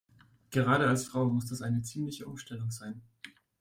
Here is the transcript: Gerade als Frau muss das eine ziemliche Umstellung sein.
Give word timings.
Gerade 0.49 0.87
als 0.87 1.05
Frau 1.05 1.27
muss 1.29 1.45
das 1.45 1.61
eine 1.61 1.83
ziemliche 1.83 2.25
Umstellung 2.25 2.71
sein. 2.71 3.03